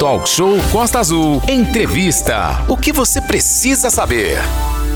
[0.00, 1.42] Talk Show Costa Azul.
[1.46, 2.64] Entrevista.
[2.70, 4.38] O que você precisa saber?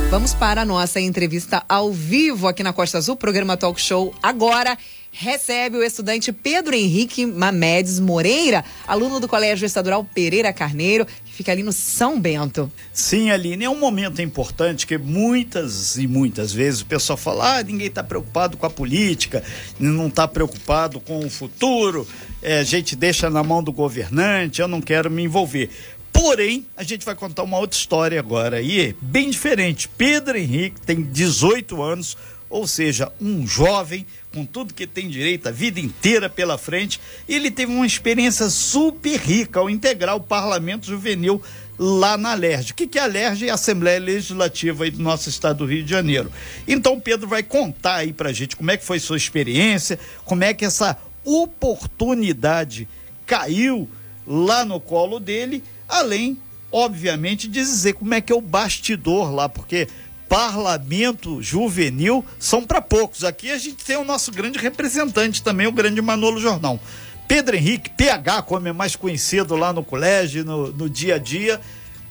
[0.08, 4.78] Vamos para a nossa entrevista ao vivo aqui na Costa Azul, programa Talk Show agora
[5.17, 11.62] recebe o estudante Pedro Henrique Mamedes Moreira, aluno do Colégio Estadual Pereira Carneiro, fica ali
[11.62, 12.71] no São Bento.
[12.93, 17.62] Sim, Aline, é um momento importante que muitas e muitas vezes o pessoal fala: ah,
[17.62, 19.43] ninguém está preocupado com a política,
[19.79, 22.07] não está preocupado com o futuro,
[22.41, 25.70] é, a gente deixa na mão do governante, eu não quero me envolver.
[26.12, 29.88] Porém, a gente vai contar uma outra história agora é bem diferente.
[29.88, 32.16] Pedro Henrique tem 18 anos,
[32.48, 37.01] ou seja, um jovem com tudo que tem direito, a vida inteira pela frente.
[37.29, 41.41] Ele teve uma experiência super rica ao integrar o Parlamento Juvenil
[41.79, 42.73] lá na Alerj.
[42.73, 43.47] O que, que é a Alerj?
[43.47, 46.30] É a Assembleia Legislativa do nosso estado do Rio de Janeiro.
[46.66, 50.52] Então, Pedro vai contar aí pra gente como é que foi sua experiência, como é
[50.52, 52.88] que essa oportunidade
[53.27, 53.88] caiu
[54.27, 56.37] lá no colo dele, além,
[56.71, 59.88] obviamente, de dizer como é que é o bastidor lá, porque
[60.35, 63.23] parlamento juvenil são para poucos.
[63.23, 66.80] Aqui a gente tem o nosso grande representante também, o grande Manolo Jordão.
[67.28, 71.60] Pedro Henrique, PH, como é mais conhecido lá no colégio, no, no dia a dia.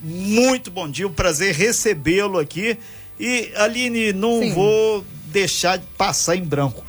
[0.00, 2.78] Muito bom dia, um prazer recebê-lo aqui.
[3.20, 4.54] E, Aline, não Sim.
[4.54, 6.82] vou deixar de passar em branco.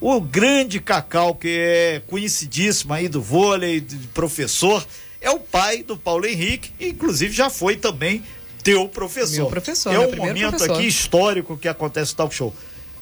[0.00, 4.84] O grande Cacau, que é conhecidíssimo aí do vôlei, de professor,
[5.20, 8.24] é o pai do Paulo Henrique, inclusive já foi também
[8.62, 9.36] teu professor.
[9.36, 9.94] Meu professor.
[9.94, 10.74] É um momento professor.
[10.74, 12.54] aqui histórico que acontece no talk show.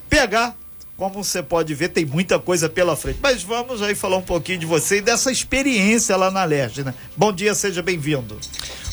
[0.09, 0.55] PH,
[0.97, 3.19] como você pode ver, tem muita coisa pela frente.
[3.23, 6.95] Mas vamos aí falar um pouquinho de você e dessa experiência lá na Alerj, né?
[7.17, 8.37] Bom dia, seja bem-vindo.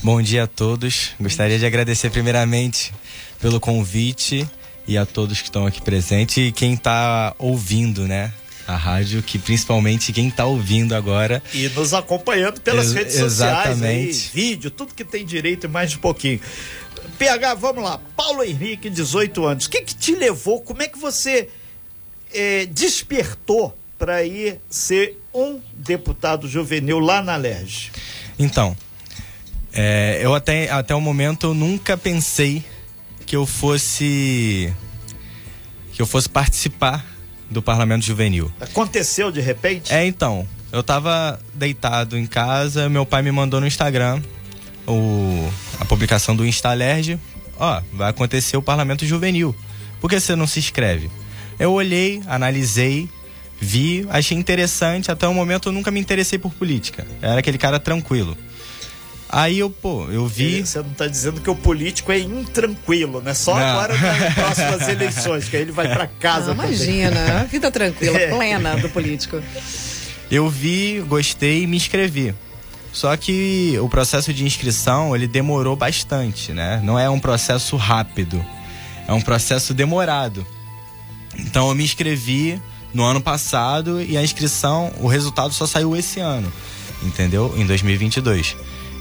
[0.03, 1.11] Bom dia a todos.
[1.19, 2.94] Gostaria de agradecer primeiramente
[3.39, 4.47] pelo convite
[4.88, 8.31] e a todos que estão aqui presentes e quem está ouvindo, né?
[8.67, 11.41] A rádio, que principalmente quem está ouvindo agora.
[11.53, 15.95] E nos acompanhando pelas Ex redes sociais, aí, vídeo, tudo que tem direito e mais
[15.95, 16.39] um pouquinho.
[17.19, 17.99] PH, vamos lá.
[18.16, 19.66] Paulo Henrique, 18 anos.
[19.66, 20.61] O que, que te levou?
[20.61, 21.47] Como é que você
[22.34, 27.91] é, despertou para ir ser um deputado juvenil lá na LERJ?
[28.38, 28.75] Então,
[29.73, 32.63] é, eu até, até o momento eu nunca pensei
[33.25, 34.73] que eu fosse
[35.91, 37.06] que eu fosse participar
[37.50, 38.51] do Parlamento Juvenil.
[38.59, 39.94] Aconteceu de repente?
[39.94, 40.47] É, então.
[40.72, 44.22] Eu tava deitado em casa, meu pai me mandou no Instagram
[44.88, 47.19] o, a publicação do Instalerge.
[47.57, 49.56] Ó, vai acontecer o Parlamento Juvenil.
[50.01, 51.09] Por que você não se inscreve?
[51.57, 53.09] Eu olhei, analisei,
[53.59, 55.09] vi, achei interessante.
[55.09, 57.07] Até o momento eu nunca me interessei por política.
[57.22, 58.38] era aquele cara tranquilo.
[59.28, 60.66] Aí eu, pô, eu vi.
[60.66, 63.34] Você não tá dizendo que o político é intranquilo, né?
[63.34, 63.66] Só não.
[63.66, 66.53] agora nas próximas eleições, que aí ele vai para casa.
[66.53, 68.30] Não, imagina, a vida tranquila, é.
[68.30, 69.41] plena do político.
[70.30, 72.34] Eu vi, gostei e me inscrevi.
[72.94, 76.80] Só que o processo de inscrição, ele demorou bastante, né?
[76.84, 78.44] Não é um processo rápido.
[79.07, 80.46] É um processo demorado.
[81.38, 82.62] Então eu me inscrevi
[82.94, 86.52] no ano passado e a inscrição, o resultado só saiu esse ano,
[87.03, 87.53] entendeu?
[87.57, 88.56] Em 2022.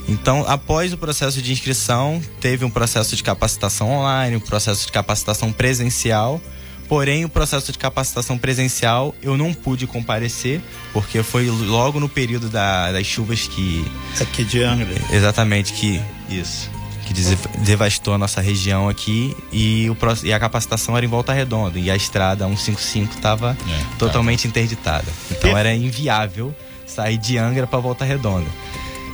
[0.07, 4.91] Então, após o processo de inscrição, teve um processo de capacitação online, um processo de
[4.91, 6.39] capacitação presencial.
[6.87, 10.61] Porém, o processo de capacitação presencial eu não pude comparecer,
[10.93, 13.83] porque foi logo no período da, das chuvas que.
[14.21, 14.93] Aqui de Angra.
[15.11, 15.99] Exatamente, que.
[16.29, 16.69] Isso.
[17.05, 17.13] Que
[17.59, 21.77] devastou a nossa região aqui e, o, e a capacitação era em volta redonda.
[21.77, 24.47] E a estrada 155 estava é, totalmente tá.
[24.47, 25.05] interditada.
[25.29, 26.53] Então era inviável
[26.85, 28.49] sair de Angra para Volta Redonda.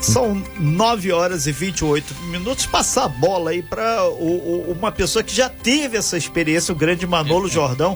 [0.01, 2.65] São 9 horas e 28 minutos.
[2.65, 7.47] Passar a bola aí para uma pessoa que já teve essa experiência, o grande Manolo
[7.47, 7.95] Jordão.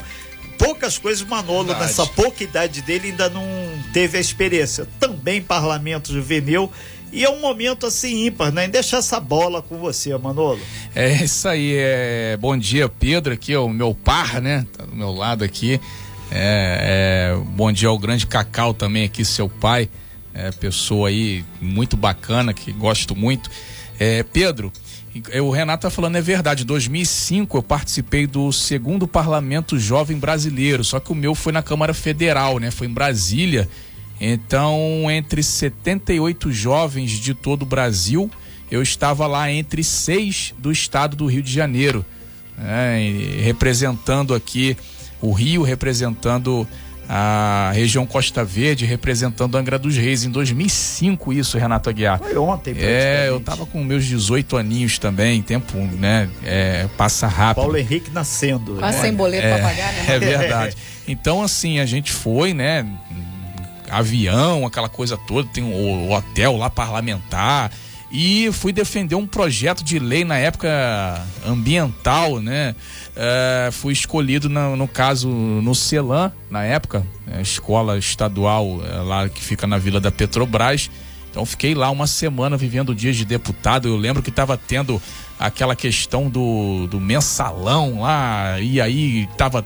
[0.58, 1.88] Poucas coisas, Manolo, Verdade.
[1.88, 3.44] nessa pouca idade dele, ainda não
[3.92, 4.88] teve a experiência.
[5.00, 6.72] Também parlamento juvenil.
[7.12, 8.68] E é um momento assim ímpar, né?
[8.68, 10.60] Deixar essa bola com você, Manolo.
[10.94, 11.74] É isso aí.
[11.76, 12.38] É...
[12.40, 14.66] Bom dia, Pedro, aqui é o meu par, né?
[14.78, 15.82] Tá do meu lado aqui.
[16.32, 17.32] É...
[17.34, 17.38] É...
[17.56, 19.90] Bom dia ao grande Cacau também aqui, seu pai
[20.36, 23.50] é, pessoa aí muito bacana, que gosto muito.
[23.98, 24.72] É, Pedro,
[25.42, 26.64] o Renato tá falando, é verdade.
[26.64, 31.64] Em 2005 eu participei do segundo Parlamento Jovem Brasileiro, só que o meu foi na
[31.64, 32.70] Câmara Federal, né?
[32.70, 33.70] Foi em Brasília.
[34.20, 38.30] Então, entre 78 jovens de todo o Brasil,
[38.70, 42.06] eu estava lá entre seis do estado do Rio de Janeiro,
[42.58, 42.98] né?
[43.42, 44.76] representando aqui
[45.22, 46.68] o Rio, representando
[47.08, 50.24] a região Costa Verde representando Angra dos Reis.
[50.24, 52.20] Em 2005 isso Renato Aguiar.
[52.20, 57.64] Foi ontem é eu tava com meus 18 aninhos também tempo né é, passa rápido.
[57.64, 58.76] Paulo Henrique nascendo.
[58.76, 59.04] Quase né?
[59.04, 60.06] sem boleto é, pra pagar né?
[60.16, 60.78] é verdade.
[61.08, 62.86] Então assim a gente foi né
[63.90, 67.72] avião, aquela coisa toda, tem o, o hotel lá parlamentar
[68.12, 70.70] e fui defender um projeto de lei na época
[71.46, 72.76] ambiental, né?
[73.16, 79.30] É, fui escolhido no, no, caso no Celan, na época, é, escola estadual é, lá
[79.30, 80.90] que fica na Vila da Petrobras.
[81.32, 83.88] Então fiquei lá uma semana vivendo dias de deputado.
[83.88, 85.02] Eu lembro que estava tendo
[85.40, 89.66] aquela questão do, do mensalão lá, e aí estava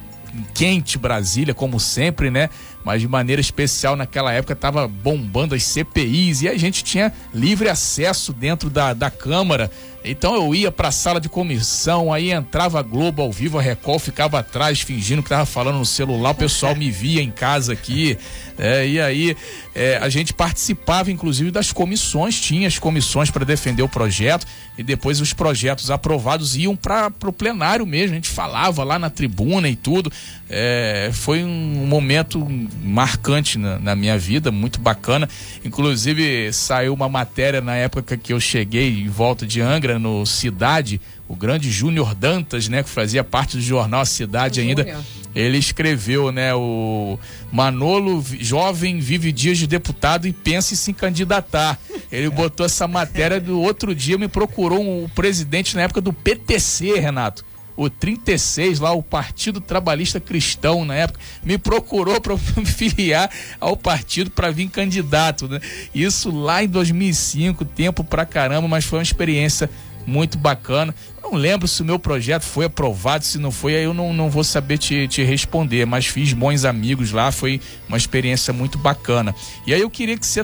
[0.54, 2.50] quente Brasília, como sempre, né?
[2.84, 7.70] Mas de maneira especial naquela época estava bombando as CPIs e a gente tinha livre
[7.70, 9.70] acesso dentro da, da Câmara
[10.04, 13.62] então eu ia para a sala de comissão, aí entrava a Globo ao vivo, a
[13.62, 17.74] Record ficava atrás fingindo que tava falando no celular, o pessoal me via em casa
[17.74, 18.18] aqui,
[18.58, 19.36] é, e aí
[19.76, 24.46] é, a gente participava inclusive das comissões, tinha as comissões para defender o projeto
[24.78, 29.10] e depois os projetos aprovados iam para o plenário mesmo, a gente falava lá na
[29.10, 30.10] tribuna e tudo.
[30.50, 32.48] É, foi um momento
[32.82, 35.28] marcante na, na minha vida, muito bacana.
[35.64, 41.00] Inclusive saiu uma matéria na época que eu cheguei em volta de Angra no Cidade,
[41.28, 44.86] o grande Júnior Dantas, né, que fazia parte do jornal Cidade ainda.
[45.34, 47.18] Ele escreveu, né, o
[47.52, 51.80] Manolo jovem vive dias de deputado e pensa em se candidatar.
[52.12, 56.12] Ele botou essa matéria do outro dia, me procurou um, o presidente na época do
[56.12, 57.46] PTC, Renato
[57.80, 63.78] o 36 lá, o Partido Trabalhista Cristão na época, me procurou para me filiar ao
[63.78, 65.62] partido para vir candidato, né?
[65.96, 69.70] Isso lá em 2005, tempo pra caramba, mas foi uma experiência
[70.06, 70.94] muito bacana.
[71.24, 74.30] Não lembro se o meu projeto foi aprovado, se não foi, aí eu não, não
[74.30, 79.34] vou saber te, te responder, mas fiz bons amigos lá, foi uma experiência muito bacana.
[79.66, 80.44] E aí eu queria que você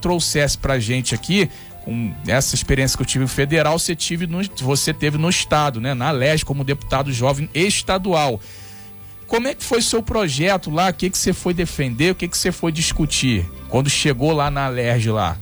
[0.00, 1.48] trouxesse pra gente aqui
[1.86, 5.80] com essa experiência que eu tive no federal, você, tive no, você teve no estado,
[5.80, 5.94] né?
[5.94, 8.40] Na LES, como deputado jovem estadual.
[9.28, 10.90] Como é que foi seu projeto lá?
[10.90, 12.10] O que, que você foi defender?
[12.10, 15.38] O que, que você foi discutir quando chegou lá na LERJ lá?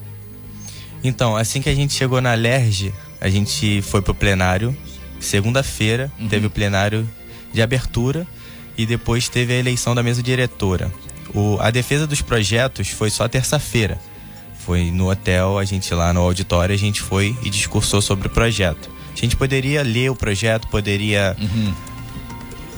[1.03, 2.93] Então, assim que a gente chegou na LERJ,
[3.23, 4.77] a gente foi pro plenário.
[5.21, 6.29] Segunda-feira uhum.
[6.29, 7.09] teve o plenário
[7.55, 8.27] de abertura
[8.77, 10.93] e depois teve a eleição da mesa diretora.
[11.35, 13.99] O, a defesa dos projetos foi só terça-feira.
[14.65, 18.31] Foi no hotel, a gente lá no auditório, a gente foi e discursou sobre o
[18.31, 18.89] projeto.
[19.13, 21.37] A gente poderia ler o projeto, poderia.
[21.39, 21.75] Uhum.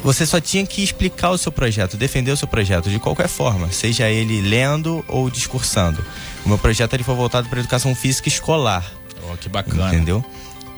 [0.03, 3.71] Você só tinha que explicar o seu projeto, defender o seu projeto de qualquer forma,
[3.73, 6.05] seja ele lendo ou discursando.
[6.45, 8.85] O meu projeto ele foi voltado para educação física escolar.
[9.31, 9.89] Oh, que bacana.
[9.89, 10.25] Entendeu?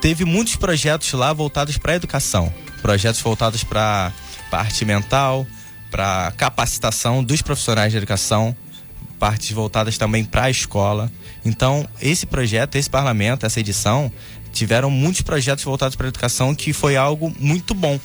[0.00, 4.12] Teve muitos projetos lá voltados para educação, projetos voltados para
[4.50, 5.46] parte mental,
[5.90, 8.54] para capacitação dos profissionais de educação,
[9.18, 11.10] partes voltadas também para a escola.
[11.44, 14.10] Então, esse projeto, esse parlamento, essa edição,
[14.52, 17.98] tiveram muitos projetos voltados para a educação que foi algo muito bom,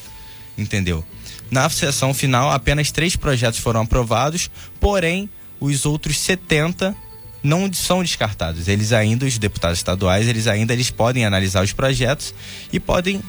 [0.57, 1.03] entendeu?
[1.49, 4.49] Na sessão final, apenas três projetos foram aprovados,
[4.79, 5.29] porém,
[5.59, 6.95] os outros 70
[7.43, 8.67] não são descartados.
[8.67, 12.33] Eles ainda, os deputados estaduais, eles ainda eles podem analisar os projetos
[12.71, 13.21] e podem,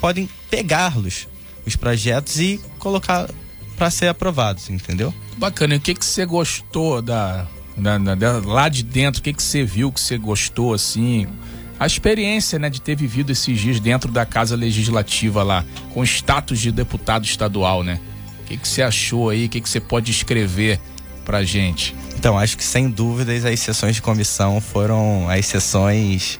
[0.00, 1.28] podem pegá-los,
[1.66, 3.28] os projetos, e colocar
[3.76, 5.12] para ser aprovados, entendeu?
[5.36, 5.74] Bacana.
[5.74, 7.46] E o que que você gostou da,
[7.76, 9.20] da, da, lá de dentro?
[9.20, 11.26] O que que você viu que você gostou assim?
[11.78, 16.60] A experiência, né, de ter vivido esses dias dentro da casa legislativa lá, com status
[16.60, 18.00] de deputado estadual, né?
[18.42, 19.46] O que que você achou aí?
[19.46, 20.78] O que que você pode escrever
[21.24, 21.94] pra gente?
[22.16, 26.38] Então, acho que sem dúvidas as sessões de comissão foram as sessões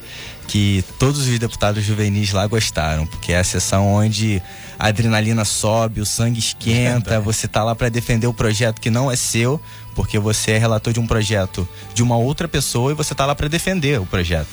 [0.53, 4.43] que todos os deputados juvenis lá gostaram, porque é a sessão onde
[4.79, 9.11] a adrenalina sobe, o sangue esquenta, você tá lá para defender o projeto que não
[9.11, 9.59] é seu,
[9.95, 13.35] porque você é relator de um projeto de uma outra pessoa e você tá lá
[13.35, 14.51] para defender o projeto.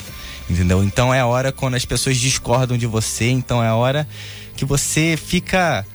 [0.49, 0.81] Entendeu?
[0.85, 4.07] Então é a hora quando as pessoas discordam de você, então é a hora
[4.55, 5.85] que você fica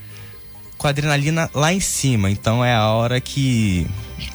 [0.77, 2.31] com a adrenalina lá em cima.
[2.31, 3.87] Então é a hora que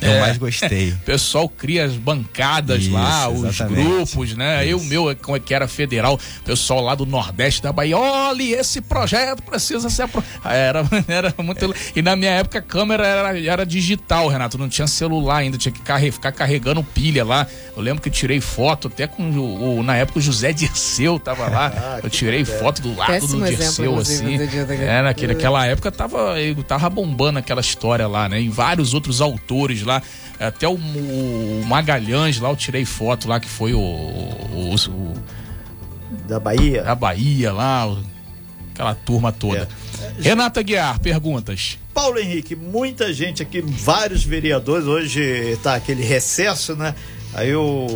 [0.01, 0.19] eu é.
[0.19, 0.91] mais gostei.
[0.91, 4.65] o pessoal cria as bancadas Isso, lá, os grupos, né?
[4.65, 4.71] Isso.
[4.71, 8.81] Eu, meu, como é que era federal, pessoal lá do Nordeste da Bahia, olha, esse
[8.81, 10.03] projeto precisa ser.
[10.03, 10.23] Apro...
[10.43, 11.65] Ah, era, era muito.
[11.65, 11.75] É.
[11.95, 15.71] E na minha época a câmera era, era digital, Renato, não tinha celular ainda, tinha
[15.71, 16.11] que carre...
[16.11, 17.47] ficar carregando pilha lá.
[17.75, 21.47] Eu lembro que tirei foto até com o, o na época o José Dirceu tava
[21.47, 21.69] lá.
[21.79, 24.37] Ah, eu tirei foto do lado Péssimo do Dirceu, assim.
[24.81, 26.35] É, naquele, naquela época tava,
[26.67, 28.41] tava bombando aquela história lá, né?
[28.41, 30.01] E vários outros autores lá.
[30.39, 33.79] Até o, o Magalhães lá, eu tirei foto lá, que foi o.
[33.79, 35.13] o, o
[36.27, 36.83] da Bahia?
[36.83, 37.97] Da Bahia lá,
[38.73, 39.67] aquela turma toda.
[40.19, 40.21] É.
[40.21, 41.77] Renata Guiar, perguntas.
[41.93, 46.95] Paulo Henrique, muita gente aqui, vários vereadores, hoje está aquele recesso, né?
[47.33, 47.87] Aí o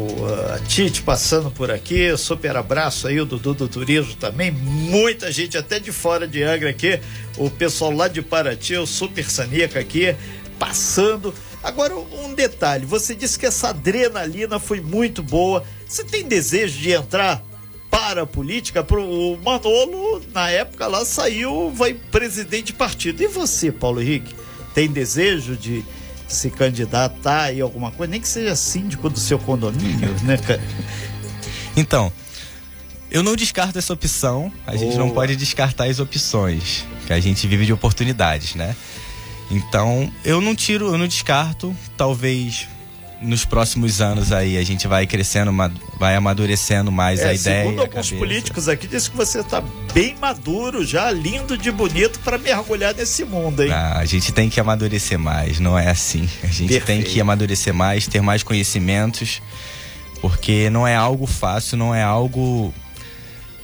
[0.68, 5.80] Tite passando por aqui, super abraço aí, o Dudu do Turismo também, muita gente até
[5.80, 7.00] de fora de Angra aqui,
[7.38, 10.15] o pessoal lá de Paraty, o Super Sanica aqui,
[10.60, 15.63] passando Agora, um detalhe: você disse que essa adrenalina foi muito boa.
[15.88, 17.41] Você tem desejo de entrar
[17.89, 18.84] para a política?
[18.84, 23.24] Pro, o Manolo, na época lá, saiu, vai presidente de partido.
[23.24, 24.36] E você, Paulo Henrique,
[24.74, 25.86] tem desejo de
[26.27, 28.12] se candidatar e alguma coisa?
[28.12, 30.62] Nem que seja síndico do seu condomínio, né, cara?
[31.77, 32.12] Então,
[33.10, 34.51] eu não descarto essa opção.
[34.65, 36.84] A gente não pode descartar as opções.
[37.05, 38.75] Que a gente vive de oportunidades, né?
[39.53, 41.75] Então, eu não tiro, eu não descarto.
[41.95, 42.67] Talvez
[43.22, 45.51] nos próximos anos aí a gente vai crescendo,
[45.98, 47.55] vai amadurecendo mais a ideia.
[47.55, 48.15] É, segundo alguns cabeça.
[48.15, 53.24] políticos aqui, diz que você está bem maduro já, lindo de bonito para mergulhar nesse
[53.24, 53.72] mundo, hein?
[53.72, 56.27] Ah, a gente tem que amadurecer mais, não é assim.
[56.43, 57.12] A gente tem Perfeito.
[57.12, 59.41] que amadurecer mais, ter mais conhecimentos,
[60.22, 62.74] porque não é algo fácil, não é algo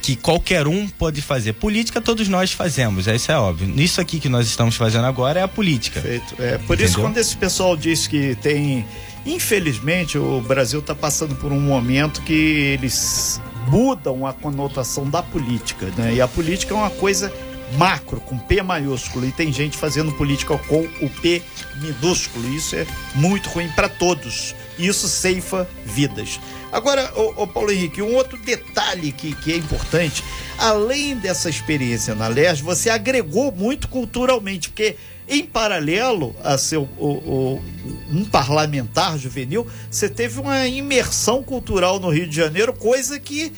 [0.02, 1.54] que qualquer um pode fazer.
[1.54, 3.74] Política todos nós fazemos, é, isso é óbvio.
[3.80, 6.00] Isso aqui que nós estamos fazendo agora é a política.
[6.02, 6.36] Perfeito.
[6.40, 7.02] É, por isso, Entendeu?
[7.02, 8.86] quando esse pessoal diz que tem.
[9.26, 15.88] Infelizmente, o Brasil está passando por um momento que eles mudam a conotação da política,
[15.98, 16.16] né?
[16.16, 17.32] E a política é uma coisa
[17.78, 21.42] macro, com P maiúsculo, e tem gente fazendo política com o P
[21.76, 22.48] minúsculo.
[22.54, 24.56] Isso é muito ruim para todos.
[24.78, 26.40] Isso ceifa vidas.
[26.72, 30.24] Agora, ô, ô Paulo Henrique, um outro detalhe que, que é importante,
[30.58, 34.96] além dessa experiência na LERJ, você agregou muito culturalmente, porque
[35.28, 42.36] em paralelo a ser um parlamentar juvenil, você teve uma imersão cultural no Rio de
[42.36, 43.54] Janeiro, coisa que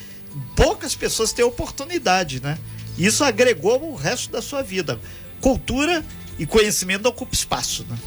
[0.56, 2.58] poucas pessoas têm oportunidade, né?
[2.98, 5.00] Isso agregou o resto da sua vida.
[5.40, 6.04] Cultura
[6.38, 7.98] e conhecimento ocupa espaço, né?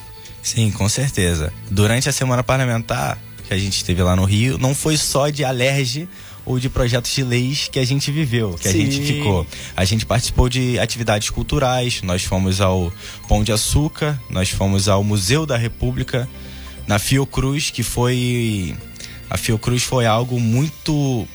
[0.43, 1.51] Sim, com certeza.
[1.71, 5.45] Durante a semana parlamentar que a gente teve lá no Rio, não foi só de
[5.45, 6.09] alerge
[6.47, 8.91] ou de projetos de leis que a gente viveu, que a Sim.
[8.91, 9.47] gente ficou.
[9.77, 12.93] A gente participou de atividades culturais, nós fomos ao
[13.29, 16.29] Pão de Açúcar, nós fomos ao Museu da República,
[16.87, 18.75] na Fiocruz, que foi.
[19.31, 21.27] A Fiocruz foi algo muito.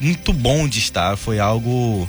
[0.00, 2.08] muito bom de estar, foi algo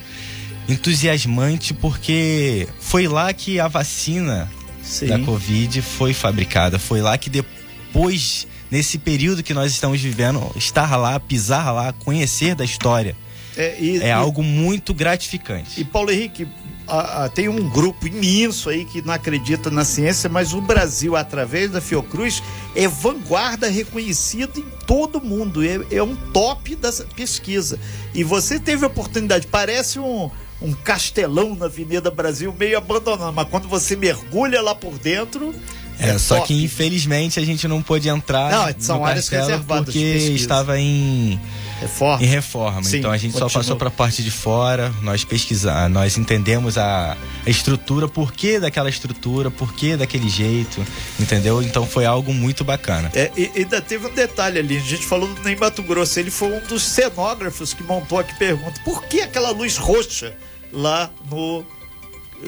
[0.68, 4.52] entusiasmante, porque foi lá que a vacina
[4.84, 5.08] Sim.
[5.08, 6.78] da Covid foi fabricada.
[6.78, 12.56] Foi lá que depois, nesse período que nós estamos vivendo, estar lá, pisar lá, conhecer
[12.56, 13.16] da história,
[13.58, 15.80] É, e- é e- algo muito gratificante.
[15.80, 16.48] E Paulo Henrique,
[16.88, 21.16] a- a- tem um grupo imenso aí que não acredita na ciência, mas o Brasil,
[21.16, 22.44] através da Fiocruz,
[22.76, 25.64] é vanguarda reconhecido em todo mundo.
[25.64, 27.80] É, é um top da pesquisa.
[28.14, 30.30] E você teve a oportunidade, parece um,
[30.62, 35.54] um castelão na Avenida Brasil, meio abandonado, mas quando você mergulha lá por dentro.
[36.00, 36.48] É, só top.
[36.48, 41.40] que infelizmente a gente não pôde entrar Não, são no áreas reservadas porque estava em,
[41.80, 42.24] Reforma.
[42.24, 42.84] em reforma.
[42.84, 43.62] Sim, então a gente só continua.
[43.62, 48.60] passou para a parte de fora, nós pesquisamos, nós entendemos a, a estrutura, por que
[48.60, 50.86] daquela estrutura, por que daquele jeito,
[51.20, 51.62] entendeu?
[51.62, 53.12] Então foi algo muito bacana.
[53.14, 56.32] É, e ainda teve um detalhe ali, a gente falou do Ney Mato Grosso, ele
[56.32, 60.34] foi um dos cenógrafos que montou aqui pergunta, por que aquela luz roxa
[60.72, 61.66] lá no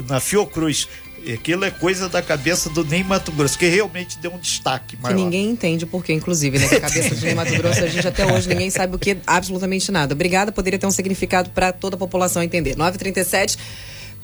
[0.08, 0.88] na Fiocruz?
[1.34, 5.02] Aquilo é coisa da cabeça do Ney Mato Grosso, que realmente deu um destaque Que
[5.04, 5.16] maior.
[5.16, 6.68] ninguém entende por quê, inclusive, né?
[6.68, 9.92] Que a cabeça de Mato Grosso, a gente até hoje ninguém sabe o que, absolutamente
[9.92, 10.14] nada.
[10.14, 12.76] Obrigada, poderia ter um significado para toda a população entender.
[12.78, 13.58] 937.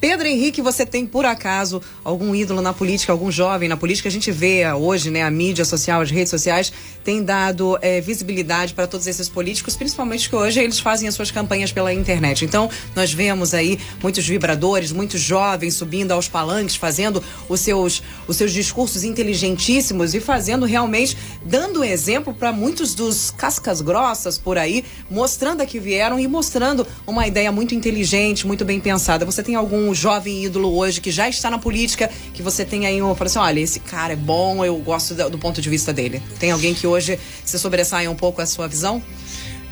[0.04, 4.10] Pedro Henrique, você tem por acaso algum ídolo na política, algum jovem na política?
[4.10, 6.74] A gente vê hoje, né, a mídia social, as redes sociais
[7.06, 11.32] tem dado eh, visibilidade para todos esses políticos, principalmente que hoje eles fazem as suas
[11.32, 12.44] campanhas pela internet.
[12.44, 18.36] Então, nós vemos aí muitos vibradores, muitos jovens subindo aos palanques, fazendo os seus, os
[18.36, 24.84] seus discursos inteligentíssimos e fazendo realmente, dando exemplo para muitos dos cascas grossas por aí,
[25.10, 29.26] mostrando a que vieram e mostrando uma ideia muito inteligente, muito bem pensada.
[29.26, 33.02] Você tem algum jovem ídolo hoje que já está na política, que você tem aí
[33.02, 35.92] um, fala assim, olha, esse cara é bom, eu gosto do, do ponto de vista
[35.94, 36.22] dele.
[36.40, 39.02] Tem alguém que hoje se sobressaia um pouco a sua visão?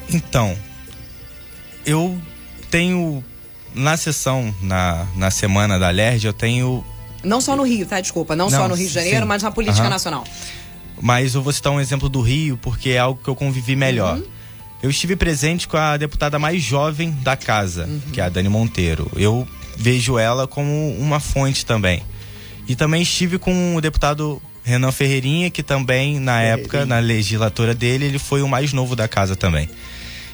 [0.09, 0.57] Então,
[1.85, 2.19] eu
[2.69, 3.23] tenho
[3.73, 6.83] na sessão, na, na semana da LERJ, eu tenho.
[7.23, 7.99] Não só no Rio, tá?
[8.01, 9.25] Desculpa, não, só Não, no Rio de Janeiro, sim.
[9.27, 9.89] mas na política Aham.
[9.89, 10.23] nacional.
[10.99, 14.17] Mas eu vou citar um exemplo do Rio, porque é algo que eu convivi melhor.
[14.17, 14.23] Uhum.
[14.83, 18.01] Eu estive presente com a deputada mais jovem da casa, Uhum.
[18.11, 19.09] que é a Dani Monteiro.
[19.15, 19.47] Eu
[19.81, 22.03] vejo ela como uma fonte também.
[22.67, 28.05] E também estive com o deputado Renan Ferreirinha, que também, na época, na legislatura dele,
[28.05, 29.67] ele foi o mais novo da casa também.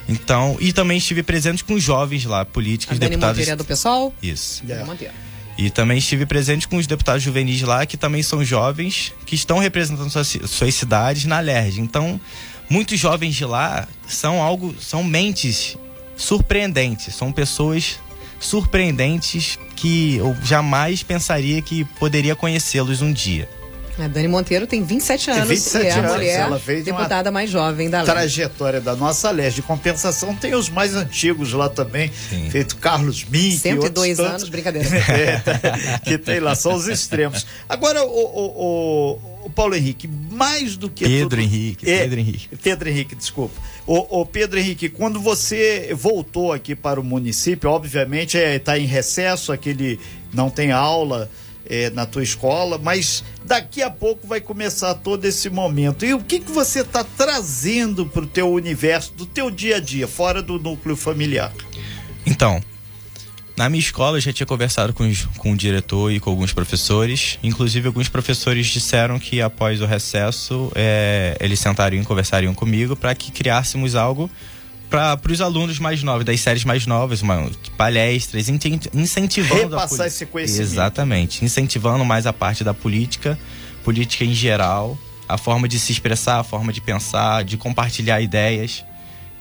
[0.10, 3.38] Então, e também estive presente com os jovens lá, A políticos, Dani deputados.
[3.39, 4.13] Monteiro é do PSOL?
[4.22, 4.63] Isso.
[4.86, 5.13] Monteiro.
[5.58, 9.58] E também estive presente com os deputados juvenis lá, que também são jovens, que estão
[9.58, 11.82] representando suas, suas cidades na LERJ.
[11.82, 12.22] Então,
[12.70, 15.75] muitos jovens de lá são algo, são mentes
[16.16, 18.00] surpreendentes, são pessoas
[18.39, 23.48] surpreendentes que eu jamais pensaria que poderia conhecê-los um dia.
[24.00, 27.32] A Dani Monteiro tem 27 anos 27 e é a anos, mulher ela uma deputada
[27.32, 28.06] mais jovem da lei.
[28.06, 29.56] Trajetória da nossa leste.
[29.56, 32.48] De compensação, tem os mais antigos lá também, Sim.
[32.51, 33.58] feito Carlos Mink.
[33.58, 34.88] 102 outros anos, brincadeira.
[35.10, 37.48] É, tá, que tem lá, são os extremos.
[37.67, 41.06] Agora, o, o, o- o Paulo Henrique, mais do que.
[41.06, 42.50] Pedro tudo- Henrique, É, Pedro Henrique.
[42.62, 43.56] Pedro Henrique, desculpa.
[43.86, 49.51] O, o Pedro Henrique, quando você voltou aqui para o município, obviamente está em recesso,
[49.54, 50.00] aquele
[50.34, 51.30] não tem aula
[51.70, 56.06] é, na tua escola, mas daqui a pouco vai começar todo esse momento.
[56.06, 59.80] E o que, que você está trazendo para o teu universo, do teu dia a
[59.80, 61.54] dia, fora do núcleo familiar?
[62.25, 62.62] Então,
[63.58, 66.54] na minha escola eu já tinha conversado com, os- com o diretor e com alguns
[66.54, 67.40] professores.
[67.42, 73.14] Inclusive, alguns professores disseram que após o recesso é, eles sentariam e conversariam comigo para
[73.16, 74.30] que criássemos algo
[74.90, 79.90] para os alunos mais novos, das séries mais novas, uma, palestras, incen- incentivando a Repassar
[79.98, 80.62] poli- esse conhecimento.
[80.62, 83.38] Exatamente, incentivando mais a parte da política,
[83.84, 84.98] política em geral,
[85.28, 88.86] a forma de se expressar, a forma de pensar, de compartilhar ideias,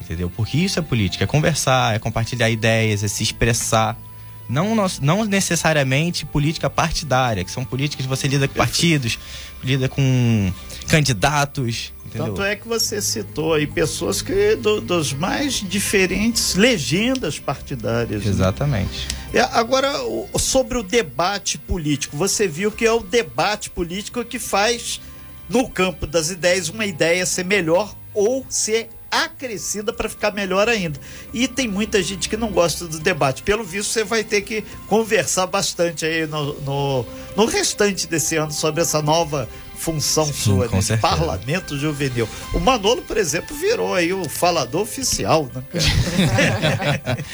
[0.01, 0.29] entendeu?
[0.35, 3.97] Porque isso é política, é conversar, é compartilhar ideias, é se expressar.
[4.49, 9.19] Não, não necessariamente política partidária, que são políticas que você lida com partidos,
[9.65, 10.53] lida com
[10.87, 12.29] candidatos, entendeu?
[12.29, 18.25] Tanto é que você citou aí pessoas que do- dos mais diferentes legendas partidárias.
[18.25, 18.31] né?
[18.31, 19.09] Exatamente.
[19.35, 19.93] É, agora,
[20.39, 25.01] sobre o debate político, você viu que é o debate político que faz,
[25.49, 30.99] no campo das ideias, uma ideia ser melhor ou ser acrescida para ficar melhor ainda.
[31.33, 33.43] E tem muita gente que não gosta do debate.
[33.43, 38.53] Pelo visto, você vai ter que conversar bastante aí no, no, no restante desse ano
[38.53, 42.29] sobre essa nova função Sim, sua, né, de parlamento juvenil.
[42.53, 47.19] O Manolo, por exemplo, virou aí o falador oficial, né, cara?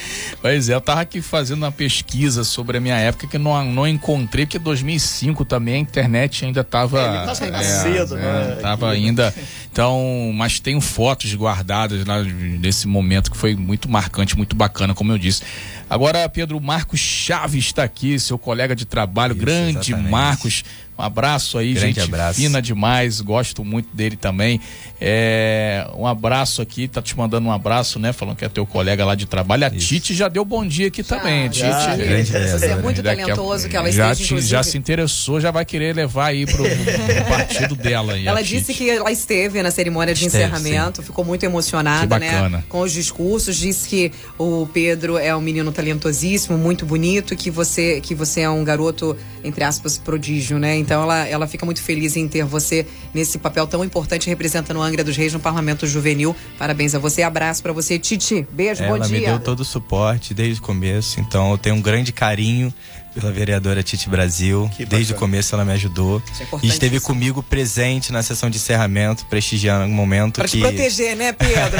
[0.43, 3.87] Pois é, eu tava aqui fazendo uma pesquisa sobre a minha época que não, não
[3.87, 7.01] encontrei, porque 2005 também a internet ainda tava.
[7.01, 8.59] É, ele tava cedo, né?
[8.61, 9.33] Tava ainda.
[9.73, 15.11] Então, mas tenho fotos guardadas lá nesse momento que foi muito marcante, muito bacana, como
[15.13, 15.43] eu disse.
[15.89, 20.11] Agora, Pedro Marcos Chaves está aqui, seu colega de trabalho, Isso, grande exatamente.
[20.11, 20.65] Marcos.
[20.99, 22.39] Um abraço aí, Grande gente abraço.
[22.39, 24.61] fina demais, gosto muito dele também.
[25.01, 28.13] É, um abraço aqui, tá te mandando um abraço, né?
[28.13, 29.65] Falando que é teu colega lá de trabalho.
[29.65, 29.89] A Isso.
[29.89, 31.49] Tite já deu bom dia aqui também.
[31.49, 31.97] Tite, já.
[31.97, 32.83] Grande Você é vereadora.
[32.83, 35.97] muito Daqui a- talentoso que ela já, esteja, te- já se interessou, já vai querer
[35.97, 38.13] levar aí pro, pro partido dela.
[38.13, 38.59] aí, Ela Tite.
[38.59, 42.63] disse que ela esteve na cerimônia de Esteve, encerramento, ficou muito emocionada, né?
[42.69, 48.01] Com os discursos, disse que o Pedro é um menino talentosíssimo, muito bonito, que você
[48.01, 50.77] que você é um garoto entre aspas prodígio, né?
[50.77, 54.83] Então ela, ela fica muito feliz em ter você nesse papel tão importante representando o
[54.83, 56.35] Angra dos Reis no Parlamento Juvenil.
[56.59, 58.47] Parabéns a você, abraço pra você, Titi.
[58.51, 59.29] Beijo, bom Ela me dia.
[59.29, 62.73] deu todo o suporte desde o começo, então eu tenho um grande carinho
[63.15, 64.71] pela vereadora Tite Brasil.
[64.77, 66.23] Que Desde o começo ela me ajudou.
[66.33, 67.01] Isso é e esteve importantíssimo.
[67.01, 70.57] comigo presente na sessão de encerramento, prestigiando um momento Pra que.
[70.57, 71.79] te proteger, né, Pedro?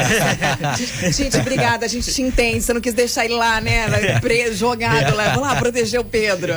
[1.11, 1.85] gente, obrigada.
[1.85, 2.61] A gente te entende.
[2.61, 4.19] Você não quis deixar ele lá, né?
[4.19, 5.29] Preso, jogado lá.
[5.29, 6.53] Vamos lá proteger o Pedro.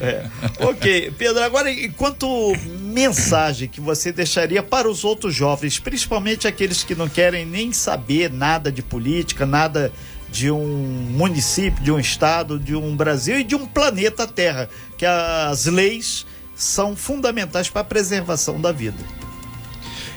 [0.00, 0.24] É.
[0.60, 6.94] Ok, Pedro, agora enquanto mensagem que você deixaria para os outros jovens, principalmente aqueles que
[6.94, 9.92] não querem nem saber nada de política, nada
[10.30, 10.66] de um
[11.10, 16.24] município, de um estado, de um Brasil e de um planeta Terra, que as leis
[16.54, 19.02] são fundamentais para a preservação da vida.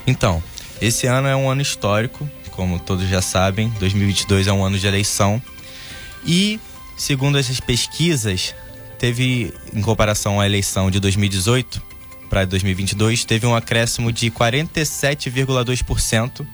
[0.06, 0.44] Então,
[0.82, 3.70] esse ano é um ano histórico, como todos já sabem.
[3.80, 5.42] 2022 é um ano de eleição.
[6.26, 6.60] E,
[6.98, 8.54] segundo essas pesquisas,
[9.00, 11.82] teve, em comparação à eleição de 2018
[12.30, 16.46] para 2022, teve um acréscimo de 47,2%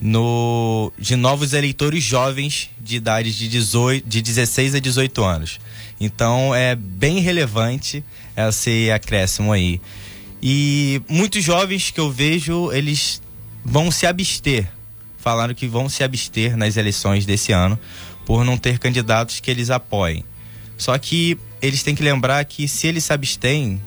[0.00, 5.58] no de novos eleitores jovens de idade de, 18, de 16 a 18 anos.
[6.00, 8.04] Então é bem relevante
[8.36, 9.80] esse acréscimo aí.
[10.42, 13.22] E muitos jovens que eu vejo, eles
[13.64, 14.68] vão se abster.
[15.18, 17.78] Falaram que vão se abster nas eleições desse ano
[18.24, 20.24] por não ter candidatos que eles apoiem.
[20.76, 23.80] Só que eles têm que lembrar que se eles se abstêm,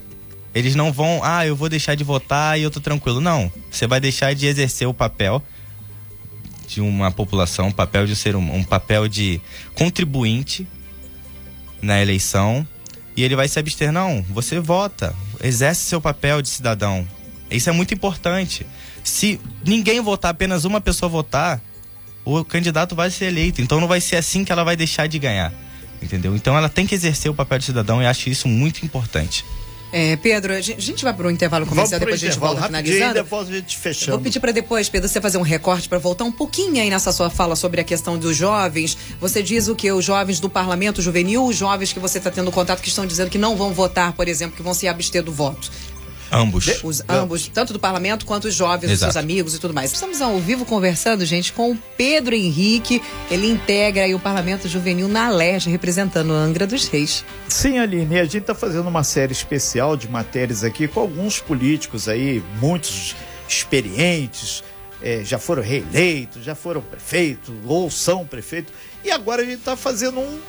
[0.56, 3.22] eles não vão, ah, eu vou deixar de votar e eu tô tranquilo.
[3.22, 3.52] Não.
[3.70, 5.44] Você vai deixar de exercer o papel
[6.70, 9.42] de uma população, um papel de ser um, um papel de
[9.74, 10.68] contribuinte
[11.82, 12.66] na eleição
[13.18, 13.92] e ele vai se abster.
[13.92, 17.08] Não, você vota, exerce seu papel de cidadão.
[17.50, 18.66] Isso é muito importante.
[19.04, 21.60] Se ninguém votar, apenas uma pessoa votar,
[22.24, 23.62] o candidato vai ser eleito.
[23.62, 25.52] Então não vai ser assim que ela vai deixar de ganhar.
[26.02, 26.36] Entendeu?
[26.36, 29.44] Então ela tem que exercer o papel de cidadão e acho isso muito importante.
[29.92, 33.14] É, Pedro, a gente vai para o intervalo comercial, depois a gente volta finalizando.
[33.16, 34.12] depois a gente fechando.
[34.12, 37.12] Vou pedir para depois, Pedro, você fazer um recorte para voltar um pouquinho aí nessa
[37.12, 38.98] sua fala sobre a questão dos jovens.
[39.20, 39.92] Você diz o que?
[39.92, 43.30] Os jovens do parlamento juvenil, os jovens que você está tendo contato que estão dizendo
[43.30, 45.72] que não vão votar, por exemplo, que vão se abster do voto.
[46.32, 46.84] Ambos.
[46.84, 49.20] Os ambos, tanto do parlamento quanto os jovens, os seus Exato.
[49.20, 49.92] amigos e tudo mais.
[49.92, 53.02] Estamos ao vivo conversando, gente, com o Pedro Henrique.
[53.32, 57.26] Ele integra aí o Parlamento Juvenil na Alerj, representando Angra dos Reis.
[57.48, 62.08] Sim, Aline, a gente está fazendo uma série especial de matérias aqui com alguns políticos
[62.08, 63.16] aí, muitos
[63.48, 64.64] experientes,
[65.02, 68.74] eh, já foram reeleitos, já foram prefeitos ou são prefeitos.
[69.04, 70.40] E agora a gente está fazendo um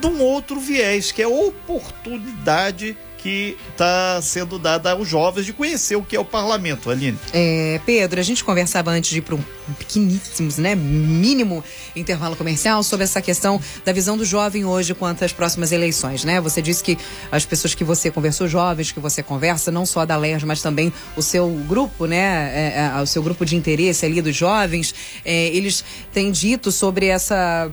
[0.00, 5.52] de um outro viés, que é a oportunidade que está sendo dada aos jovens de
[5.54, 7.18] conhecer o que é o parlamento, Aline.
[7.32, 9.42] É, Pedro, a gente conversava antes de ir para um
[9.78, 11.64] pequeníssimos, né, mínimo
[11.96, 16.38] intervalo comercial sobre essa questão da visão do jovem hoje quanto às próximas eleições, né?
[16.42, 16.98] Você disse que
[17.32, 20.92] as pessoas que você conversou, jovens que você conversa, não só da LERJ, mas também
[21.16, 25.46] o seu grupo, né, é, é, o seu grupo de interesse ali dos jovens, é,
[25.46, 25.82] eles
[26.12, 27.72] têm dito sobre essa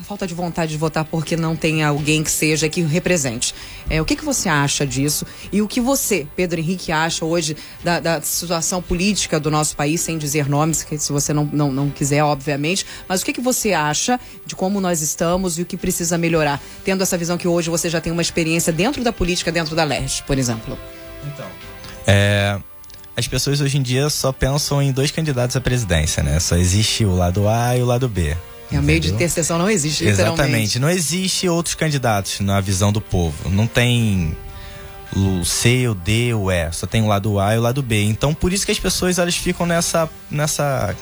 [0.00, 3.54] a falta de vontade de votar porque não tem alguém que seja que o represente.
[3.90, 5.26] É, o que, que você acha disso?
[5.52, 10.00] E o que você, Pedro Henrique, acha hoje da, da situação política do nosso país,
[10.00, 13.40] sem dizer nomes, que se você não, não, não quiser, obviamente, mas o que, que
[13.40, 16.60] você acha de como nós estamos e o que precisa melhorar?
[16.84, 19.84] Tendo essa visão que hoje você já tem uma experiência dentro da política, dentro da
[19.84, 20.78] LERJ, por exemplo.
[21.26, 21.46] Então.
[22.06, 22.58] É,
[23.14, 26.40] as pessoas hoje em dia só pensam em dois candidatos à presidência, né?
[26.40, 28.34] Só existe o lado A e o lado B.
[28.72, 30.42] É, o meio de interseção não existe, literalmente.
[30.42, 30.78] Exatamente.
[30.78, 33.48] Não existe outros candidatos na visão do povo.
[33.50, 34.36] Não tem
[35.14, 36.72] o C, o D, o E.
[36.72, 38.02] Só tem o lado A e o lado B.
[38.04, 40.96] Então, por isso que as pessoas elas ficam nessa, nessa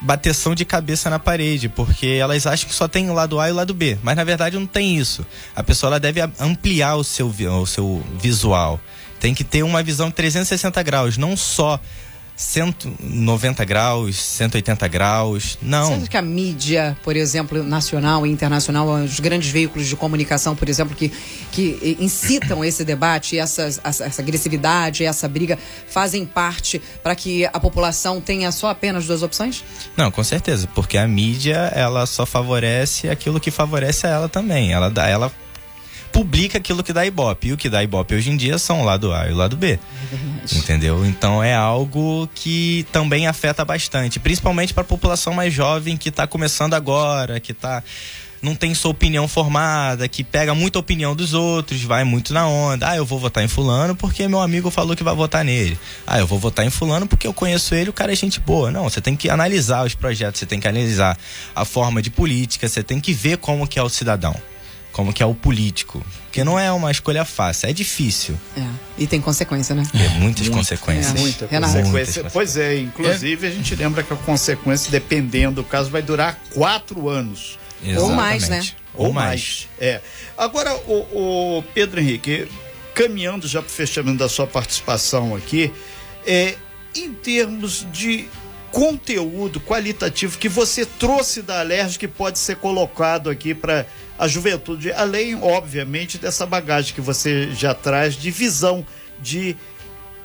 [0.00, 3.52] bateção de cabeça na parede, porque elas acham que só tem o lado A e
[3.52, 3.98] o lado B.
[4.02, 5.26] Mas na verdade não tem isso.
[5.54, 8.80] A pessoa ela deve ampliar o seu, o seu visual.
[9.18, 11.80] Tem que ter uma visão de 360 graus, não só
[12.38, 15.58] 190 graus, 180 graus.
[15.60, 15.88] Não.
[15.88, 20.54] Você acha que a mídia, por exemplo, nacional e internacional, os grandes veículos de comunicação,
[20.54, 21.12] por exemplo, que,
[21.50, 28.20] que incitam esse debate, essa, essa agressividade, essa briga, fazem parte para que a população
[28.20, 29.64] tenha só apenas duas opções?
[29.96, 34.72] Não, com certeza, porque a mídia ela só favorece aquilo que favorece a ela também.
[34.72, 35.32] Ela dá, ela
[36.12, 37.48] publica aquilo que dá ibope.
[37.48, 39.56] E o que dá ibope hoje em dia são o lado A e o lado
[39.56, 39.78] B.
[40.52, 41.04] Entendeu?
[41.06, 46.26] Então é algo que também afeta bastante, principalmente para a população mais jovem que está
[46.26, 47.82] começando agora, que tá
[48.40, 52.90] não tem sua opinião formada, que pega muita opinião dos outros, vai muito na onda.
[52.90, 55.78] Ah, eu vou votar em fulano porque meu amigo falou que vai votar nele.
[56.06, 58.70] Ah, eu vou votar em fulano porque eu conheço ele, o cara é gente boa.
[58.70, 61.18] Não, você tem que analisar os projetos, você tem que analisar
[61.54, 64.34] a forma de política, você tem que ver como que é o cidadão,
[64.98, 66.04] como que é o político.
[66.24, 68.36] Porque não é uma escolha fácil, é difícil.
[68.56, 68.66] É.
[68.98, 69.84] E tem consequência, né?
[69.92, 71.14] Tem muitas consequências.
[71.14, 71.20] É.
[71.20, 72.22] Muita consequência.
[72.22, 76.36] Muitas Pois é, inclusive a gente lembra que a consequência, dependendo do caso, vai durar
[76.52, 77.60] quatro anos.
[77.96, 78.56] Ou mais, né?
[78.58, 78.76] Exatamente.
[78.92, 79.68] Ou mais.
[79.80, 80.00] É.
[80.36, 82.48] Agora, o, o Pedro Henrique,
[82.92, 85.72] caminhando já para o fechamento da sua participação aqui,
[86.26, 86.56] é,
[86.96, 88.28] em termos de
[88.72, 93.86] conteúdo qualitativo que você trouxe da Alerj que pode ser colocado aqui para
[94.18, 98.84] a juventude, além, obviamente, dessa bagagem que você já traz de visão,
[99.20, 99.56] de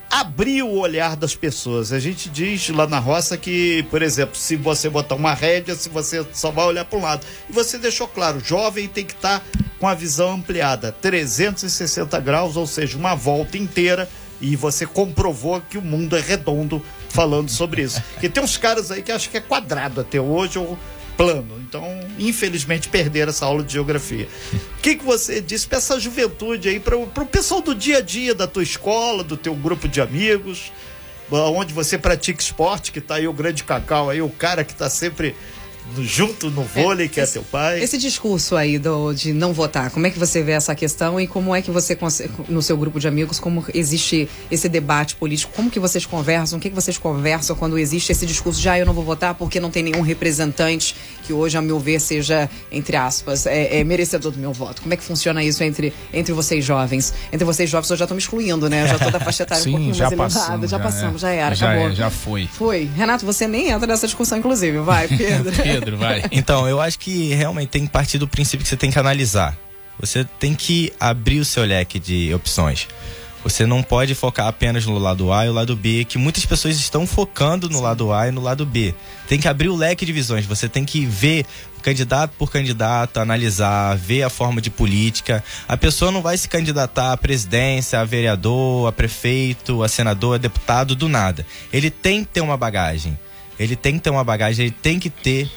[0.10, 1.92] abrir o olhar das pessoas.
[1.92, 5.90] A gente diz lá na roça que, por exemplo, se você botar uma rédea, se
[5.90, 7.26] você só vai olhar para um lado.
[7.50, 9.44] E você deixou claro, jovem tem que estar
[9.80, 14.08] com a visão ampliada, 360 graus, ou seja, uma volta inteira.
[14.40, 18.02] E você comprovou que o mundo é redondo falando sobre isso.
[18.14, 20.78] Porque tem uns caras aí que acham que é quadrado até hoje ou
[21.18, 21.60] plano.
[21.68, 21.86] Então,
[22.20, 24.28] infelizmente, perderam essa aula de geografia.
[24.74, 28.02] O que, que você disse para essa juventude aí, para o pessoal do dia a
[28.02, 30.74] dia da tua escola, do teu grupo de amigos,
[31.32, 34.90] onde você pratica esporte, que tá aí o grande Cacau aí, o cara que tá
[34.90, 35.38] sempre
[36.00, 37.82] junto no vôlei, que é esse- teu pai.
[37.84, 41.28] Esse discurso aí do, de não votar, como é que você vê essa questão e
[41.28, 41.98] como é que você,
[42.50, 45.52] no seu grupo de amigos, como existe esse debate político?
[45.56, 46.58] Como que vocês conversam?
[46.58, 49.36] O que, que vocês conversam quando existe esse discurso de ah, eu não vou votar
[49.36, 53.84] porque não tem nenhum representante que hoje, a meu ver, seja, entre aspas, é, é
[53.84, 54.82] merecedor do meu voto?
[54.82, 57.14] Como é que funciona isso entre, entre vocês jovens?
[57.32, 58.84] Entre vocês jovens, eu já tô me excluindo, né?
[58.84, 60.34] Eu já tô da faixa etária um Sim, pouquinho já mais elevada.
[60.40, 60.70] passamos.
[60.70, 61.38] Já passamos, já, é.
[61.38, 61.90] era, já acabou.
[61.90, 62.48] é, já foi.
[62.52, 62.90] Foi.
[62.96, 64.80] Renato, você nem entra nessa discussão, inclusive.
[64.80, 65.52] Vai, Pedro.
[65.64, 66.24] Pedro, vai.
[66.32, 69.58] Então, eu acho que realmente tem que partir do princípio que você tem que analisar.
[70.00, 72.88] Você tem que abrir o seu leque de opções.
[73.44, 76.78] Você não pode focar apenas no lado A e o lado B, que muitas pessoas
[76.78, 78.96] estão focando no lado A e no lado B.
[79.28, 80.46] Tem que abrir o leque de visões.
[80.46, 81.46] Você tem que ver
[81.82, 85.44] candidato por candidato, analisar, ver a forma de política.
[85.68, 90.38] A pessoa não vai se candidatar à presidência, a vereador, a prefeito, a senador, a
[90.38, 91.46] deputado do nada.
[91.74, 93.20] Ele tem que ter uma bagagem.
[93.60, 95.52] Ele tem que ter uma bagagem, ele tem que ter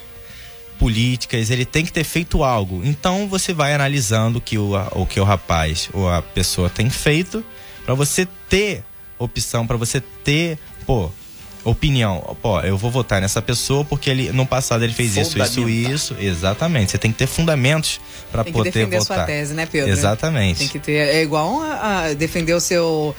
[0.79, 2.83] políticas, ele tem que ter feito algo.
[2.85, 6.91] Então você vai analisando o que o, o que o rapaz ou a pessoa tem
[6.91, 7.43] feito
[7.87, 8.85] para você ter
[9.19, 11.09] opção, para você ter, pô,
[11.65, 12.37] opinião.
[12.43, 16.17] Pô, eu vou votar nessa pessoa porque ele no passado ele fez isso, isso, isso.
[16.19, 16.91] Exatamente.
[16.91, 19.19] Você tem que ter fundamentos para Tem que poder defender votar.
[19.19, 19.91] sua tese, né, Pedro?
[19.91, 20.59] Exatamente.
[20.59, 20.93] Tem que ter.
[20.93, 23.15] É igual a, a defender o seu.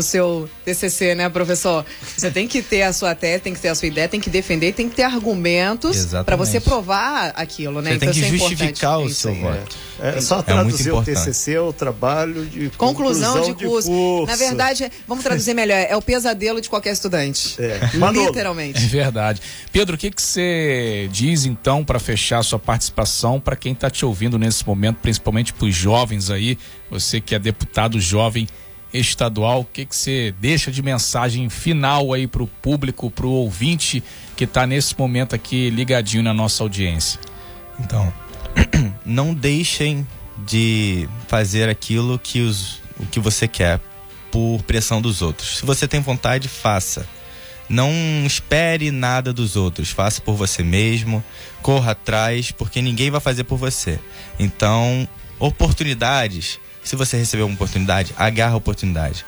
[0.00, 1.84] O seu TCC, né, professor?
[2.16, 4.30] Você tem que ter a sua tese, tem que ter a sua ideia, tem que
[4.30, 7.92] defender, tem que ter argumentos para você provar aquilo, né?
[7.92, 9.40] Você tem que isso é justificar o Isso seu aí.
[9.40, 9.76] voto.
[10.00, 11.26] É, só muito traduzir o importante.
[11.26, 13.88] TCC, o trabalho de Conclusão, de, curso.
[13.88, 14.26] curso.
[14.26, 15.76] Na verdade, vamos traduzir melhor.
[15.76, 17.56] É o pesadelo de qualquer estudante.
[17.62, 17.98] É.
[17.98, 18.24] Manolo.
[18.24, 18.80] É Literalmente.
[18.86, 19.42] verdade.
[19.70, 23.90] Pedro, o que que você diz então para fechar a sua participação para quem está
[23.90, 26.56] te ouvindo nesse momento, principalmente para os jovens aí,
[26.90, 28.48] você que é deputado jovem
[28.92, 33.30] estadual, o que que você deixa de mensagem final aí para o público, para o
[33.30, 34.02] ouvinte
[34.36, 37.20] que está nesse momento aqui ligadinho na nossa audiência?
[37.78, 38.12] Então,
[39.04, 40.06] não deixem
[40.46, 43.80] de fazer aquilo que, os, o que você quer
[44.30, 45.58] por pressão dos outros.
[45.58, 47.06] Se você tem vontade, faça.
[47.68, 47.92] Não
[48.26, 49.90] espere nada dos outros.
[49.90, 51.22] Faça por você mesmo.
[51.62, 53.98] Corra atrás, porque ninguém vai fazer por você.
[54.38, 56.58] Então, oportunidades.
[56.82, 59.24] Se você receber uma oportunidade, agarra a oportunidade.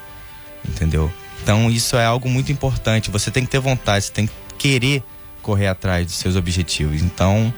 [0.67, 1.11] Entendeu?
[1.41, 3.11] Então, isso é algo muito importante.
[3.11, 5.03] Você tem que ter vontade, você tem que querer
[5.41, 7.01] correr atrás dos seus objetivos.
[7.01, 7.53] Então,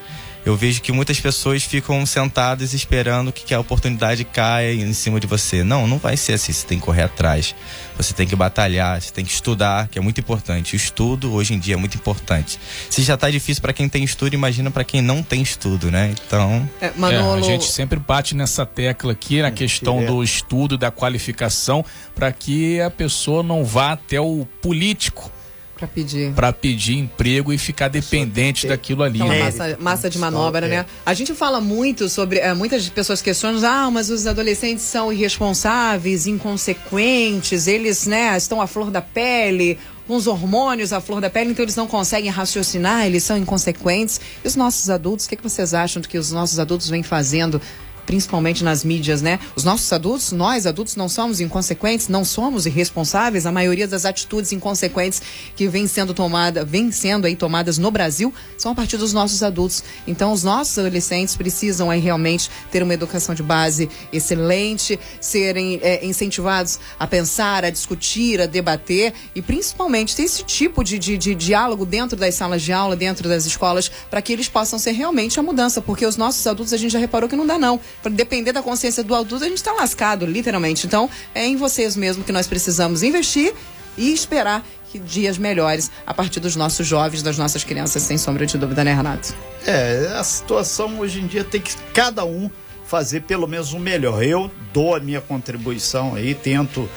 [0.46, 5.20] eu vejo que muitas pessoas ficam sentadas esperando que, que a oportunidade caia em cima
[5.20, 5.64] de você.
[5.64, 6.54] Não, não vai ser assim.
[6.54, 7.56] Você tem que correr atrás.
[7.98, 10.74] Você tem que batalhar, você tem que estudar, que é muito importante.
[10.74, 12.60] O estudo hoje em dia é muito importante.
[12.90, 16.14] Se já tá difícil para quem tem estudo, imagina para quem não tem estudo, né?
[16.28, 20.14] Então, É, Manolo, É, a gente sempre bate nessa tecla aqui na questão direto.
[20.14, 25.32] do estudo, da qualificação, para que a pessoa não vá até o político
[25.78, 26.32] pra pedir.
[26.34, 29.22] para pedir emprego e ficar dependente ter daquilo ali.
[29.22, 29.44] Aquela né?
[29.44, 30.70] Massa, massa de manobra, É.
[30.70, 30.86] né?
[31.06, 32.40] A gente fala muito sobre.
[32.40, 38.68] eh, muitas pessoas questionam, ah, mas os adolescentes são irresponsáveis, inconsequentes, eles, né, estão à
[38.68, 43.06] flor da pele, com os hormônios à flor da pele, então eles não conseguem raciocinar,
[43.06, 44.22] eles são inconsequentes.
[44.44, 47.02] E os nossos adultos, o que, que vocês acham do que os nossos adultos vêm
[47.04, 47.60] fazendo?
[48.06, 49.40] Principalmente nas mídias, né?
[49.56, 53.46] Os nossos adultos, nós adultos, não somos inconsequentes, não somos irresponsáveis.
[53.46, 55.22] A maioria das atitudes inconsequentes
[55.56, 59.42] que vem sendo tomada, vem sendo aí tomadas no Brasil, são a partir dos nossos
[59.42, 59.84] adultos.
[60.08, 66.06] Então, os nossos adolescentes precisam aí realmente ter uma educação de base excelente, serem é,
[66.06, 71.36] incentivados a pensar, a discutir, a debater e principalmente ter esse tipo de, de, de
[71.36, 75.40] diálogo dentro das salas de aula, dentro das escolas, para que eles possam ser realmente
[75.40, 77.80] a mudança, porque os nossos adultos a gente já reparou que não dá não.
[78.12, 80.86] Depender da consciência do adulto, a gente está lascado, literalmente.
[80.86, 83.54] Então, é em vocês mesmo que nós precisamos investir
[83.98, 84.64] e esperar
[85.06, 88.94] dias melhores a partir dos nossos jovens, das nossas crianças, sem sombra de dúvida, né,
[88.94, 89.36] Renato?
[89.68, 92.50] É, a situação hoje em dia tem que cada um
[92.86, 94.24] fazer pelo menos o melhor.
[94.24, 96.90] Eu dou a minha contribuição aí, tento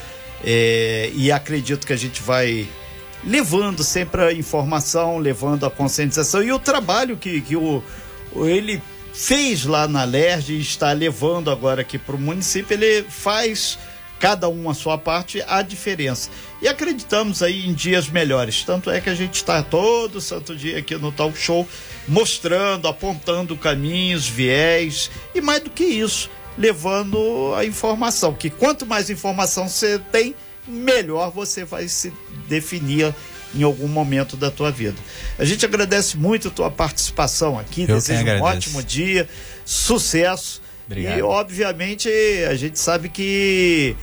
[0.44, 2.68] é, e acredito que a gente vai
[3.24, 7.82] levando sempre a informação, levando a conscientização e o trabalho que, que o-
[8.46, 8.80] ele
[9.18, 13.76] fez lá na LERJ e está levando agora aqui para o município, ele faz
[14.20, 16.30] cada um a sua parte a diferença.
[16.62, 18.62] E acreditamos aí em dias melhores.
[18.62, 21.68] Tanto é que a gente está todo santo dia aqui no Talk Show
[22.06, 28.32] mostrando, apontando caminhos, viés e mais do que isso, levando a informação.
[28.32, 30.32] Que quanto mais informação você tem,
[30.64, 32.12] melhor você vai se
[32.46, 33.12] definir
[33.54, 34.96] em algum momento da tua vida.
[35.38, 39.28] A gente agradece muito a tua participação aqui, Eu deseja quem um ótimo dia,
[39.64, 40.60] sucesso.
[40.86, 41.18] Obrigado.
[41.18, 42.08] E obviamente
[42.48, 43.96] a gente sabe que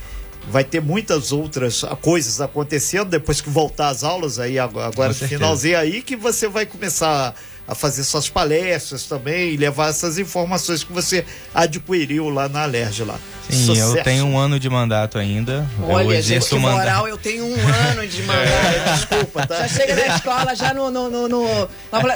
[0.49, 5.77] vai ter muitas outras coisas acontecendo depois que voltar às aulas aí agora, no finalzinho
[5.77, 7.33] aí que você vai começar a
[7.73, 13.17] fazer suas palestras também e levar essas informações que você adquiriu lá na Alerj lá.
[13.49, 15.67] sim, eu tenho um ano de mandato ainda.
[15.79, 16.77] eu Olha, gente, exerço mandato.
[16.79, 18.45] moral, eu tenho um ano de mandato.
[18.85, 19.57] É, Desculpa, tá?
[19.59, 20.91] Já chega na escola, já no.
[20.91, 21.69] no, no, no-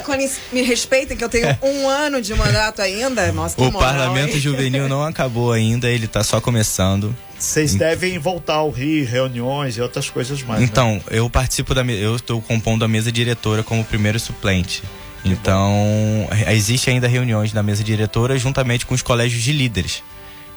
[0.04, 0.20] quando
[0.52, 3.32] me respeitem, que eu tenho um ano de mandato ainda.
[3.32, 4.40] Nossa, que O moral, parlamento hein?
[4.40, 7.14] juvenil não acabou ainda, ele tá só começando.
[7.38, 10.60] Vocês devem voltar ao Rio, reuniões e outras coisas mais.
[10.60, 10.66] né?
[10.70, 14.82] Então, eu participo da eu estou compondo a mesa diretora como primeiro suplente.
[15.24, 20.02] Então, existe ainda reuniões na mesa diretora juntamente com os colégios de líderes.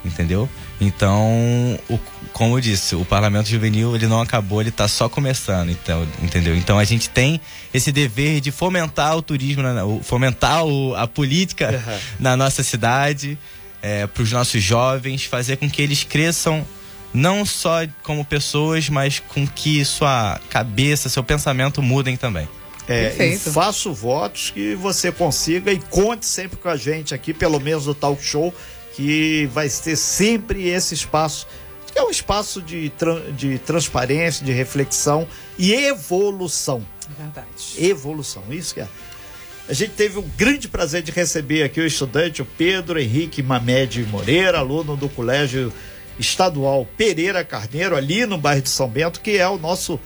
[0.06, 0.50] Entendeu?
[0.82, 1.98] Então, o-
[2.34, 6.58] como eu disse, o parlamento juvenil ele não acabou, ele está só começando, então, entendeu?
[6.58, 7.40] Então a gente tem
[7.74, 9.64] esse dever de fomentar o turismo,
[10.04, 12.00] fomentar o- a política Uhum.
[12.20, 13.38] na nossa cidade,
[14.14, 16.66] para os nossos jovens, fazer com que eles cresçam
[17.14, 22.48] não só como pessoas, mas com que sua cabeça, seu pensamento mudem também.
[22.88, 27.60] É, e faço votos que você consiga e conte sempre com a gente aqui, pelo
[27.60, 28.54] menos no Talk Show,
[28.94, 31.48] que vai ter sempre esse espaço
[31.94, 32.92] que é um espaço de,
[33.38, 35.28] de transparência, de reflexão
[35.60, 36.84] e evolução.
[37.18, 37.48] Verdade.
[37.78, 38.88] Evolução, isso que é.
[39.70, 44.04] A gente teve o grande prazer de receber aqui o estudante, o Pedro Henrique Mamed
[44.08, 45.72] Moreira, aluno do Colégio
[46.20, 50.00] Estadual Pereira Carneiro, ali no bairro de São Bento, que é o nosso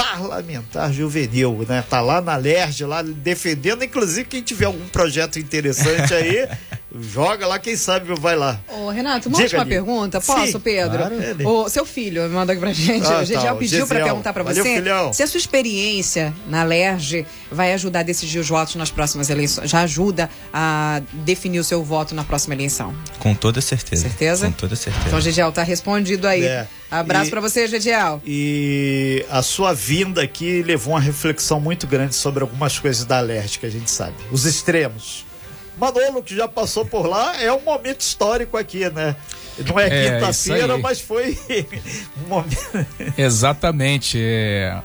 [0.00, 1.84] parlamentar juvenil, né?
[1.88, 6.48] Tá lá na LERJ, lá defendendo, inclusive quem tiver algum projeto interessante aí,
[6.98, 8.58] joga lá, quem sabe vai lá.
[8.68, 9.74] Ô, Renato, uma Diga, última Aline.
[9.76, 10.98] pergunta, posso, Sim, Pedro?
[10.98, 11.48] claro.
[11.48, 13.06] O seu filho mandou aqui pra gente.
[13.06, 14.06] Ah, o Gediel tá, o pediu pra Gesiel.
[14.06, 15.12] perguntar pra Valeu, você filhão.
[15.12, 19.70] se a sua experiência na LERJ vai ajudar a decidir os votos nas próximas eleições.
[19.70, 22.94] Já ajuda a definir o seu voto na próxima eleição.
[23.18, 24.02] Com toda certeza.
[24.02, 24.46] Certeza?
[24.46, 25.06] Com toda certeza.
[25.06, 26.44] Então, Gediel, tá respondido aí.
[26.44, 26.66] É.
[26.90, 28.20] Abraço E- pra você, Gediel.
[28.26, 33.58] E a sua vinda aqui levou uma reflexão muito grande sobre algumas coisas da Alerte
[33.60, 34.14] que a gente sabe.
[34.32, 35.24] Os extremos.
[35.80, 39.16] Manolo, que já passou por lá, é um momento histórico aqui, né?
[39.66, 41.38] Não é, É, quinta-feira, mas foi
[42.24, 42.86] um momento.
[43.16, 44.18] Exatamente.
[44.20, 44.78] é.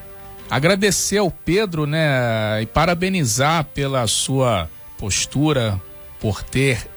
[0.49, 5.81] Agradecer ao Pedro, né, e parabenizar pela sua postura,
[6.19, 6.87] por ter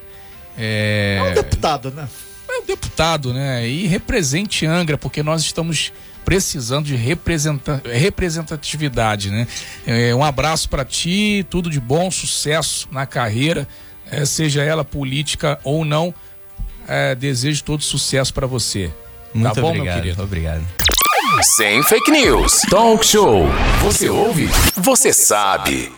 [0.56, 2.06] é, É um deputado, né?
[2.50, 5.92] é um deputado, né, e represente Angra, porque nós estamos
[6.26, 9.46] precisando de representa- representatividade, né?
[9.86, 13.66] É, um abraço para ti, tudo de bom, sucesso na carreira,
[14.10, 16.14] é, seja ela política ou não.
[16.86, 18.90] É, desejo todo sucesso para você.
[19.34, 19.94] Muito tá bom, obrigado.
[19.94, 20.22] meu querido?
[20.22, 20.64] Obrigado.
[21.56, 22.62] Sem fake news.
[22.70, 23.46] Talk show.
[23.82, 24.48] Você ouve?
[24.76, 25.92] Você sabe.